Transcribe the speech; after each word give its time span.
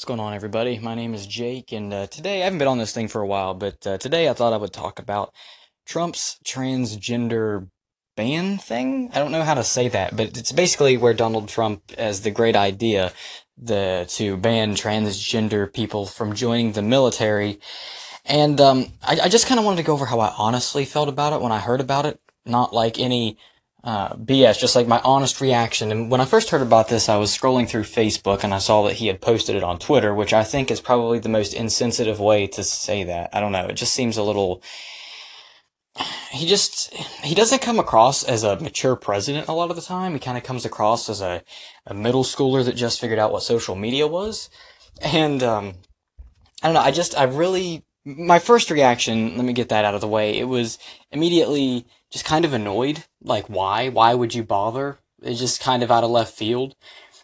What's 0.00 0.06
going 0.06 0.18
on, 0.18 0.32
everybody? 0.32 0.78
My 0.78 0.94
name 0.94 1.12
is 1.12 1.26
Jake, 1.26 1.72
and 1.72 1.92
uh, 1.92 2.06
today 2.06 2.40
I 2.40 2.44
haven't 2.44 2.58
been 2.58 2.68
on 2.68 2.78
this 2.78 2.94
thing 2.94 3.06
for 3.06 3.20
a 3.20 3.26
while, 3.26 3.52
but 3.52 3.86
uh, 3.86 3.98
today 3.98 4.30
I 4.30 4.32
thought 4.32 4.54
I 4.54 4.56
would 4.56 4.72
talk 4.72 4.98
about 4.98 5.34
Trump's 5.84 6.38
transgender 6.42 7.68
ban 8.16 8.56
thing. 8.56 9.10
I 9.12 9.18
don't 9.18 9.30
know 9.30 9.42
how 9.42 9.52
to 9.52 9.62
say 9.62 9.88
that, 9.88 10.16
but 10.16 10.38
it's 10.38 10.52
basically 10.52 10.96
where 10.96 11.12
Donald 11.12 11.50
Trump 11.50 11.90
has 11.98 12.22
the 12.22 12.30
great 12.30 12.56
idea 12.56 13.12
the 13.58 14.06
to 14.12 14.38
ban 14.38 14.74
transgender 14.74 15.70
people 15.70 16.06
from 16.06 16.34
joining 16.34 16.72
the 16.72 16.80
military. 16.80 17.60
And 18.24 18.58
um, 18.58 18.86
I, 19.06 19.20
I 19.24 19.28
just 19.28 19.46
kind 19.46 19.58
of 19.58 19.66
wanted 19.66 19.82
to 19.82 19.86
go 19.86 19.92
over 19.92 20.06
how 20.06 20.20
I 20.20 20.34
honestly 20.38 20.86
felt 20.86 21.10
about 21.10 21.34
it 21.34 21.42
when 21.42 21.52
I 21.52 21.58
heard 21.58 21.82
about 21.82 22.06
it, 22.06 22.18
not 22.46 22.72
like 22.72 22.98
any 22.98 23.36
uh, 23.82 24.14
BS, 24.14 24.58
just 24.58 24.76
like 24.76 24.86
my 24.86 25.00
honest 25.04 25.40
reaction. 25.40 25.90
And 25.90 26.10
when 26.10 26.20
I 26.20 26.26
first 26.26 26.50
heard 26.50 26.62
about 26.62 26.88
this, 26.88 27.08
I 27.08 27.16
was 27.16 27.36
scrolling 27.36 27.68
through 27.68 27.84
Facebook 27.84 28.44
and 28.44 28.52
I 28.52 28.58
saw 28.58 28.84
that 28.84 28.94
he 28.94 29.06
had 29.06 29.20
posted 29.20 29.56
it 29.56 29.62
on 29.62 29.78
Twitter, 29.78 30.14
which 30.14 30.32
I 30.32 30.44
think 30.44 30.70
is 30.70 30.80
probably 30.80 31.18
the 31.18 31.28
most 31.28 31.54
insensitive 31.54 32.20
way 32.20 32.46
to 32.48 32.62
say 32.62 33.04
that. 33.04 33.30
I 33.32 33.40
don't 33.40 33.52
know. 33.52 33.66
It 33.66 33.74
just 33.74 33.94
seems 33.94 34.16
a 34.16 34.22
little. 34.22 34.62
He 36.30 36.46
just 36.46 36.94
he 36.94 37.34
doesn't 37.34 37.62
come 37.62 37.78
across 37.78 38.22
as 38.22 38.44
a 38.44 38.60
mature 38.60 38.96
president 38.96 39.48
a 39.48 39.52
lot 39.52 39.70
of 39.70 39.76
the 39.76 39.82
time. 39.82 40.12
He 40.12 40.20
kind 40.20 40.38
of 40.38 40.44
comes 40.44 40.64
across 40.64 41.08
as 41.08 41.20
a, 41.20 41.42
a 41.86 41.94
middle 41.94 42.22
schooler 42.22 42.64
that 42.64 42.76
just 42.76 43.00
figured 43.00 43.18
out 43.18 43.32
what 43.32 43.42
social 43.42 43.74
media 43.74 44.06
was, 44.06 44.50
and 45.02 45.42
um, 45.42 45.74
I 46.62 46.68
don't 46.68 46.74
know. 46.74 46.80
I 46.80 46.92
just 46.92 47.18
I 47.18 47.24
really 47.24 47.84
my 48.04 48.38
first 48.38 48.70
reaction. 48.70 49.36
Let 49.36 49.44
me 49.44 49.52
get 49.52 49.68
that 49.68 49.84
out 49.84 49.94
of 49.94 50.00
the 50.00 50.08
way. 50.08 50.38
It 50.38 50.48
was 50.48 50.78
immediately 51.10 51.86
just 52.10 52.24
kind 52.24 52.44
of 52.44 52.52
annoyed. 52.52 53.04
Like, 53.22 53.46
why? 53.48 53.88
Why 53.88 54.14
would 54.14 54.34
you 54.34 54.42
bother? 54.42 54.98
It's 55.22 55.40
just 55.40 55.60
kind 55.60 55.82
of 55.82 55.90
out 55.90 56.04
of 56.04 56.10
left 56.10 56.36
field. 56.36 56.74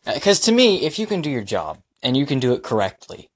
Because 0.04 0.40
uh, 0.40 0.44
to 0.46 0.52
me, 0.52 0.84
if 0.84 0.98
you 0.98 1.06
can 1.06 1.22
do 1.22 1.30
your 1.30 1.42
job 1.42 1.78
and 2.02 2.16
you 2.16 2.26
can 2.26 2.38
do 2.38 2.52
it 2.52 2.62
correctly, 2.62 3.30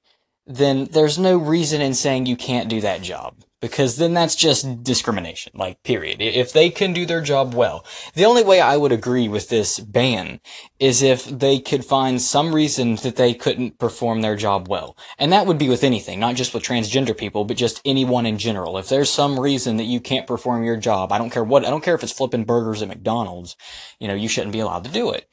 then 0.47 0.87
there's 0.87 1.19
no 1.19 1.37
reason 1.37 1.81
in 1.81 1.95
saying 1.95 2.27
you 2.27 2.37
can't 2.37 2.69
do 2.69 2.81
that 2.81 3.03
job 3.03 3.35
because 3.61 3.97
then 3.97 4.15
that's 4.15 4.35
just 4.35 4.83
discrimination, 4.83 5.53
like, 5.55 5.83
period. 5.83 6.21
If 6.21 6.53
they 6.53 6.71
can 6.71 6.93
do 6.93 7.05
their 7.05 7.21
job 7.21 7.55
well. 7.55 7.85
The 8.15 8.25
only 8.25 8.43
way 8.43 8.61
I 8.61 8.77
would 8.77 8.93
agree 8.93 9.29
with 9.29 9.49
this 9.49 9.79
ban 9.79 10.41
is 10.79 11.03
if 11.03 11.25
they 11.27 11.59
could 11.59 11.85
find 11.85 12.21
some 12.21 12.55
reason 12.55 12.97
that 12.97 13.17
they 13.17 13.35
couldn't 13.35 13.79
perform 13.79 14.23
their 14.23 14.37
job 14.37 14.69
well. 14.69 14.97
And 15.19 15.33
that 15.33 15.47
would 15.47 15.59
be 15.59 15.69
with 15.69 15.85
anything, 15.85 16.19
not 16.19 16.37
just 16.37 16.55
with 16.55 16.63
transgender 16.63 17.17
people, 17.17 17.45
but 17.45 17.57
just 17.57 17.83
anyone 17.85 18.27
in 18.27 18.39
general. 18.39 18.79
If 18.79 18.89
there's 18.89 19.11
some 19.11 19.39
reason 19.39 19.77
that 19.77 19.85
you 19.85 20.01
can't 20.01 20.27
perform 20.27 20.65
your 20.65 20.77
job, 20.77 21.13
I 21.13 21.19
don't 21.19 21.31
care 21.31 21.45
what, 21.45 21.65
I 21.65 21.71
don't 21.71 21.85
care 21.85 21.95
if 21.95 22.03
it's 22.03 22.13
flipping 22.13 22.45
burgers 22.45 22.81
at 22.81 22.89
McDonald's, 22.89 23.57
you 23.99 24.09
know, 24.09 24.15
you 24.15 24.29
shouldn't 24.29 24.53
be 24.53 24.61
allowed 24.61 24.85
to 24.85 24.91
do 24.91 25.11
it. 25.11 25.29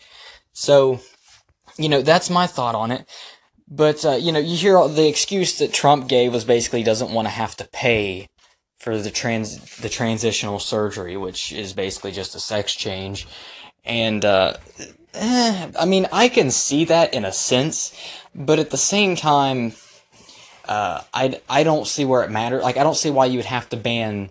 So, 0.52 1.00
you 1.78 1.88
know, 1.88 2.02
that's 2.02 2.30
my 2.30 2.48
thought 2.48 2.75
on 2.75 2.92
it. 2.92 3.08
But 3.68 4.06
uh, 4.06 4.14
you 4.14 4.32
know, 4.32 4.40
you 4.40 4.56
hear 4.56 4.88
the 4.88 5.08
excuse 5.08 5.58
that 5.60 5.73
Trump 5.73 6.08
gave 6.08 6.34
was 6.34 6.46
basically 6.46 6.84
doesn't 6.84 7.12
want 7.12 7.28
to 7.28 7.34
have 7.34 7.56
to 7.58 7.66
pay 7.66 8.30
for 8.78 8.98
the 8.98 9.12
trans 9.12 9.78
the 9.78 9.90
transitional 9.90 10.60
surgery, 10.60 11.18
which 11.18 11.52
is 11.52 11.73
basically 11.73 12.12
just 12.12 12.36
a 12.36 12.40
sex 12.40 12.73
change. 12.73 13.28
And 13.84 14.23
uh, 14.23 14.54
eh, 15.14 15.72
I 15.78 15.86
mean, 15.86 16.08
I 16.12 16.30
can 16.30 16.52
see 16.52 16.86
that 16.86 17.14
in 17.14 17.26
a 17.26 17.32
sense, 17.34 17.94
but 18.34 18.60
at 18.60 18.70
the 18.70 18.78
same 18.78 19.16
time, 19.16 19.73
uh, 20.68 21.02
I 21.14 21.42
I 21.50 21.64
don't 21.64 21.88
see 21.88 22.06
where 22.06 22.23
it 22.23 22.32
matters. 22.32 22.64
Like, 22.64 22.78
I 22.78 22.84
don't 22.84 22.98
see 22.98 23.10
why 23.10 23.26
you 23.26 23.38
would 23.38 23.45
have 23.45 23.68
to 23.70 23.78
ban 23.78 24.30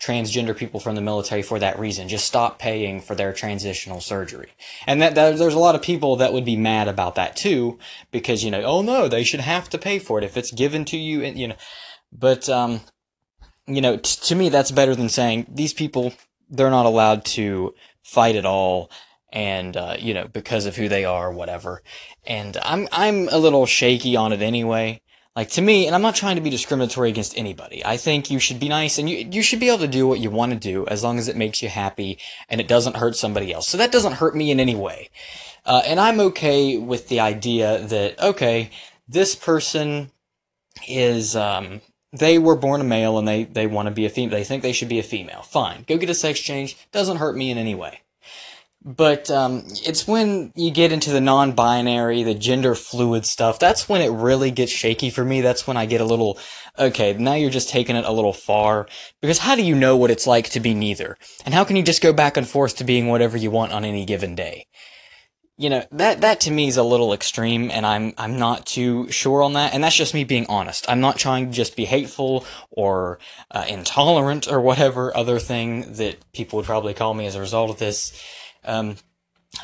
transgender 0.00 0.56
people 0.56 0.78
from 0.78 0.94
the 0.94 1.00
military 1.00 1.42
for 1.42 1.58
that 1.58 1.78
reason. 1.78 2.08
Just 2.08 2.26
stop 2.26 2.58
paying 2.58 3.00
for 3.00 3.14
their 3.14 3.32
transitional 3.32 4.00
surgery. 4.00 4.50
And 4.86 5.00
that, 5.00 5.14
that, 5.14 5.38
there's 5.38 5.54
a 5.54 5.58
lot 5.58 5.74
of 5.74 5.82
people 5.82 6.16
that 6.16 6.32
would 6.32 6.44
be 6.44 6.56
mad 6.56 6.88
about 6.88 7.14
that 7.14 7.36
too, 7.36 7.78
because, 8.10 8.44
you 8.44 8.50
know, 8.50 8.62
oh 8.62 8.82
no, 8.82 9.08
they 9.08 9.24
should 9.24 9.40
have 9.40 9.70
to 9.70 9.78
pay 9.78 9.98
for 9.98 10.18
it 10.18 10.24
if 10.24 10.36
it's 10.36 10.52
given 10.52 10.84
to 10.86 10.96
you, 10.96 11.22
and, 11.22 11.38
you 11.38 11.48
know, 11.48 11.56
but, 12.12 12.48
um, 12.48 12.80
you 13.66 13.80
know, 13.80 13.96
t- 13.96 14.20
to 14.22 14.34
me, 14.34 14.48
that's 14.48 14.70
better 14.70 14.94
than 14.94 15.08
saying 15.08 15.46
these 15.48 15.72
people, 15.72 16.12
they're 16.48 16.70
not 16.70 16.86
allowed 16.86 17.24
to 17.24 17.74
fight 18.02 18.36
at 18.36 18.46
all. 18.46 18.90
And, 19.32 19.76
uh, 19.76 19.96
you 19.98 20.14
know, 20.14 20.28
because 20.28 20.64
of 20.64 20.76
who 20.76 20.88
they 20.88 21.04
are, 21.04 21.30
whatever. 21.30 21.82
And 22.26 22.56
I'm, 22.62 22.88
I'm 22.90 23.28
a 23.28 23.36
little 23.36 23.66
shaky 23.66 24.16
on 24.16 24.32
it 24.32 24.40
anyway. 24.40 25.02
Like 25.36 25.50
to 25.50 25.60
me, 25.60 25.86
and 25.86 25.94
I'm 25.94 26.00
not 26.00 26.14
trying 26.14 26.36
to 26.36 26.42
be 26.42 26.48
discriminatory 26.48 27.10
against 27.10 27.36
anybody. 27.36 27.84
I 27.84 27.98
think 27.98 28.30
you 28.30 28.38
should 28.38 28.58
be 28.58 28.70
nice 28.70 28.96
and 28.96 29.08
you 29.08 29.28
you 29.30 29.42
should 29.42 29.60
be 29.60 29.68
able 29.68 29.80
to 29.80 29.86
do 29.86 30.08
what 30.08 30.18
you 30.18 30.30
want 30.30 30.52
to 30.52 30.58
do 30.58 30.86
as 30.86 31.04
long 31.04 31.18
as 31.18 31.28
it 31.28 31.36
makes 31.36 31.62
you 31.62 31.68
happy 31.68 32.18
and 32.48 32.58
it 32.58 32.66
doesn't 32.66 32.96
hurt 32.96 33.16
somebody 33.16 33.52
else. 33.52 33.68
So 33.68 33.76
that 33.76 33.92
doesn't 33.92 34.14
hurt 34.14 34.34
me 34.34 34.50
in 34.50 34.58
any 34.58 34.74
way. 34.74 35.10
Uh, 35.66 35.82
and 35.84 36.00
I'm 36.00 36.20
okay 36.20 36.78
with 36.78 37.08
the 37.08 37.20
idea 37.20 37.80
that 37.80 38.18
okay, 38.18 38.70
this 39.06 39.34
person 39.34 40.10
is 40.88 41.36
um, 41.36 41.82
they 42.12 42.38
were 42.38 42.56
born 42.56 42.80
a 42.80 42.84
male 42.84 43.18
and 43.18 43.28
they 43.28 43.44
they 43.44 43.66
want 43.66 43.88
to 43.88 43.94
be 43.94 44.06
a 44.06 44.10
female. 44.10 44.38
They 44.38 44.44
think 44.44 44.62
they 44.62 44.72
should 44.72 44.88
be 44.88 44.98
a 44.98 45.02
female. 45.02 45.42
Fine, 45.42 45.84
go 45.86 45.98
get 45.98 46.08
a 46.08 46.14
sex 46.14 46.40
change. 46.40 46.78
Doesn't 46.92 47.18
hurt 47.18 47.36
me 47.36 47.50
in 47.50 47.58
any 47.58 47.74
way. 47.74 48.00
But 48.86 49.32
um, 49.32 49.64
it's 49.84 50.06
when 50.06 50.52
you 50.54 50.70
get 50.70 50.92
into 50.92 51.10
the 51.10 51.20
non 51.20 51.52
binary, 51.52 52.22
the 52.22 52.34
gender 52.34 52.76
fluid 52.76 53.26
stuff, 53.26 53.58
that's 53.58 53.88
when 53.88 54.00
it 54.00 54.12
really 54.12 54.52
gets 54.52 54.70
shaky 54.70 55.10
for 55.10 55.24
me. 55.24 55.40
That's 55.40 55.66
when 55.66 55.76
I 55.76 55.86
get 55.86 56.00
a 56.00 56.04
little, 56.04 56.38
okay, 56.78 57.12
now 57.14 57.34
you're 57.34 57.50
just 57.50 57.68
taking 57.68 57.96
it 57.96 58.04
a 58.04 58.12
little 58.12 58.32
far. 58.32 58.86
Because 59.20 59.38
how 59.38 59.56
do 59.56 59.64
you 59.64 59.74
know 59.74 59.96
what 59.96 60.12
it's 60.12 60.26
like 60.26 60.50
to 60.50 60.60
be 60.60 60.72
neither? 60.72 61.18
And 61.44 61.52
how 61.52 61.64
can 61.64 61.74
you 61.74 61.82
just 61.82 62.00
go 62.00 62.12
back 62.12 62.36
and 62.36 62.46
forth 62.46 62.76
to 62.76 62.84
being 62.84 63.08
whatever 63.08 63.36
you 63.36 63.50
want 63.50 63.72
on 63.72 63.84
any 63.84 64.04
given 64.04 64.36
day? 64.36 64.68
You 65.58 65.70
know, 65.70 65.84
that, 65.90 66.20
that 66.20 66.40
to 66.42 66.52
me 66.52 66.68
is 66.68 66.76
a 66.76 66.84
little 66.84 67.12
extreme, 67.12 67.70
and 67.72 67.84
I'm, 67.84 68.12
I'm 68.18 68.38
not 68.38 68.66
too 68.66 69.10
sure 69.10 69.42
on 69.42 69.54
that, 69.54 69.72
and 69.74 69.82
that's 69.82 69.96
just 69.96 70.14
me 70.14 70.22
being 70.22 70.46
honest. 70.48 70.88
I'm 70.88 71.00
not 71.00 71.18
trying 71.18 71.46
to 71.46 71.52
just 71.52 71.76
be 71.76 71.86
hateful 71.86 72.44
or 72.70 73.18
uh, 73.50 73.64
intolerant 73.66 74.46
or 74.46 74.60
whatever 74.60 75.16
other 75.16 75.40
thing 75.40 75.94
that 75.94 76.18
people 76.32 76.58
would 76.58 76.66
probably 76.66 76.94
call 76.94 77.14
me 77.14 77.26
as 77.26 77.34
a 77.34 77.40
result 77.40 77.70
of 77.70 77.78
this. 77.78 78.12
Um, 78.64 78.96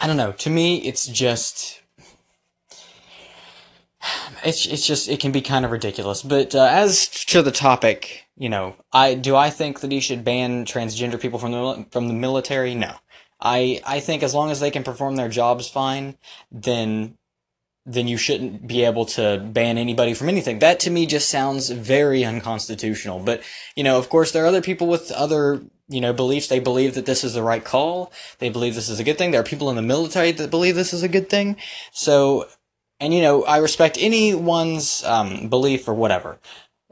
I 0.01 0.07
don't 0.07 0.17
know. 0.17 0.33
To 0.33 0.51
me, 0.51 0.79
it's 0.79 1.07
just. 1.07 1.81
It's 4.45 4.67
it's 4.67 4.87
just 4.87 5.09
it 5.09 5.21
can 5.21 5.31
be 5.31 5.41
kind 5.41 5.65
of 5.65 5.71
ridiculous. 5.71 6.23
But 6.23 6.55
uh, 6.55 6.69
as 6.71 7.09
to 7.09 7.43
the 7.43 7.53
topic, 7.53 8.27
you 8.37 8.49
know, 8.49 8.75
I 8.93 9.15
do 9.15 9.37
I 9.37 9.51
think 9.51 9.81
that 9.81 9.93
he 9.93 10.01
should 10.01 10.25
ban 10.25 10.65
transgender 10.65 11.21
people 11.21 11.39
from 11.39 11.53
the 11.53 11.87
from 11.91 12.09
the 12.09 12.15
military? 12.15 12.75
No. 12.75 12.95
I 13.41 13.81
I 13.87 14.01
think 14.01 14.25
as 14.25 14.35
long 14.35 14.51
as 14.51 14.59
they 14.59 14.73
can 14.73 14.83
perform 14.83 15.15
their 15.15 15.29
jobs 15.29 15.69
fine, 15.69 16.17
then 16.51 17.17
then 17.85 18.07
you 18.07 18.17
shouldn't 18.17 18.67
be 18.67 18.85
able 18.85 19.05
to 19.05 19.39
ban 19.53 19.77
anybody 19.77 20.15
from 20.15 20.29
anything. 20.29 20.61
That 20.61 20.81
to 20.81 20.91
me 20.91 21.07
just 21.07 21.29
sounds 21.29 21.69
very 21.69 22.25
unconstitutional. 22.25 23.21
But, 23.21 23.43
you 23.75 23.83
know, 23.83 23.99
of 23.99 24.09
course, 24.09 24.31
there 24.31 24.45
are 24.45 24.49
other 24.49 24.63
people 24.63 24.87
with 24.87 25.11
other 25.11 25.63
you 25.93 26.01
know, 26.01 26.13
beliefs. 26.13 26.49
They 26.49 26.61
believe 26.61 26.95
that 26.95 27.07
this 27.07 27.25
is 27.25 27.35
the 27.35 27.43
right 27.43 27.65
call. 27.65 28.13
They 28.39 28.49
believe 28.49 28.75
this 28.75 28.89
is 28.89 28.99
a 28.99 29.05
good 29.05 29.19
thing. 29.19 29.31
There 29.31 29.41
are 29.41 29.45
people 29.45 29.71
in 29.71 29.77
the 29.77 29.83
military 29.83 30.33
that 30.33 30.51
believe 30.51 30.75
this 30.75 30.93
is 30.93 31.03
a 31.03 31.09
good 31.09 31.29
thing. 31.29 31.57
So, 31.93 32.49
and 33.01 33.13
you 33.15 33.23
know, 33.23 33.45
I 33.45 33.59
respect 33.59 33.99
anyone's 34.01 35.05
um, 35.05 35.49
belief 35.49 35.89
or 35.89 35.95
whatever. 35.95 36.39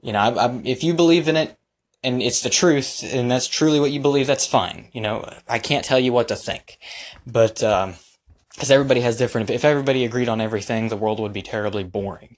You 0.02 0.12
know, 0.12 0.18
I, 0.18 0.46
I, 0.46 0.60
if 0.64 0.84
you 0.84 0.94
believe 0.94 1.28
in 1.28 1.36
it 1.36 1.56
and 2.02 2.22
it's 2.22 2.42
the 2.42 2.50
truth 2.50 3.02
and 3.02 3.30
that's 3.30 3.48
truly 3.48 3.80
what 3.80 3.90
you 3.90 4.00
believe, 4.00 4.26
that's 4.26 4.46
fine. 4.46 4.88
You 4.92 5.00
know, 5.00 5.32
I 5.48 5.58
can't 5.58 5.84
tell 5.84 5.98
you 5.98 6.12
what 6.12 6.28
to 6.28 6.36
think, 6.36 6.78
but. 7.26 7.62
Um, 7.62 7.94
because 8.60 8.70
everybody 8.70 9.00
has 9.00 9.16
different. 9.16 9.48
If 9.48 9.64
everybody 9.64 10.04
agreed 10.04 10.28
on 10.28 10.38
everything, 10.38 10.88
the 10.88 10.96
world 10.96 11.18
would 11.18 11.32
be 11.32 11.40
terribly 11.40 11.82
boring. 11.82 12.36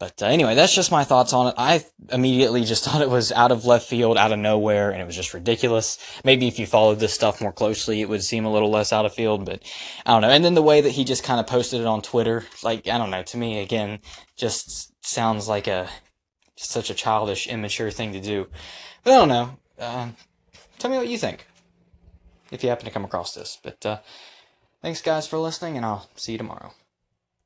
But 0.00 0.20
uh, 0.20 0.26
anyway, 0.26 0.56
that's 0.56 0.74
just 0.74 0.90
my 0.90 1.04
thoughts 1.04 1.32
on 1.32 1.46
it. 1.46 1.54
I 1.56 1.84
immediately 2.08 2.64
just 2.64 2.84
thought 2.86 3.02
it 3.02 3.08
was 3.08 3.30
out 3.30 3.52
of 3.52 3.66
left 3.66 3.88
field, 3.88 4.18
out 4.18 4.32
of 4.32 4.40
nowhere, 4.40 4.90
and 4.90 5.00
it 5.00 5.04
was 5.04 5.14
just 5.14 5.32
ridiculous. 5.32 5.96
Maybe 6.24 6.48
if 6.48 6.58
you 6.58 6.66
followed 6.66 6.98
this 6.98 7.14
stuff 7.14 7.40
more 7.40 7.52
closely, 7.52 8.00
it 8.00 8.08
would 8.08 8.24
seem 8.24 8.46
a 8.46 8.52
little 8.52 8.68
less 8.68 8.92
out 8.92 9.06
of 9.06 9.14
field, 9.14 9.44
but 9.44 9.62
I 10.04 10.10
don't 10.10 10.22
know. 10.22 10.30
And 10.30 10.44
then 10.44 10.54
the 10.54 10.62
way 10.62 10.80
that 10.80 10.90
he 10.90 11.04
just 11.04 11.22
kind 11.22 11.38
of 11.38 11.46
posted 11.46 11.80
it 11.80 11.86
on 11.86 12.02
Twitter, 12.02 12.44
like, 12.64 12.88
I 12.88 12.98
don't 12.98 13.10
know, 13.10 13.22
to 13.22 13.36
me, 13.36 13.60
again, 13.60 14.00
just 14.36 14.92
sounds 15.06 15.46
like 15.46 15.68
a, 15.68 15.88
such 16.56 16.90
a 16.90 16.94
childish, 16.94 17.46
immature 17.46 17.92
thing 17.92 18.12
to 18.14 18.20
do. 18.20 18.48
But 19.04 19.12
I 19.12 19.16
don't 19.18 19.28
know. 19.28 19.58
Uh, 19.78 20.08
tell 20.80 20.90
me 20.90 20.96
what 20.96 21.06
you 21.06 21.16
think. 21.16 21.46
If 22.50 22.64
you 22.64 22.70
happen 22.70 22.86
to 22.86 22.90
come 22.90 23.04
across 23.04 23.34
this. 23.34 23.56
But, 23.62 23.86
uh, 23.86 23.98
thanks 24.82 25.02
guys 25.02 25.26
for 25.26 25.38
listening, 25.38 25.76
and 25.76 25.84
I'll 25.86 26.08
see 26.16 26.32
you 26.32 26.38
tomorrow. 26.38 26.72